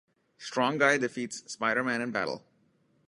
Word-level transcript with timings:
Strong 0.39 0.79
Guy 0.79 0.97
defeats 0.97 1.43
Spider-Man 1.45 2.01
in 2.01 2.09
battle. 2.09 2.43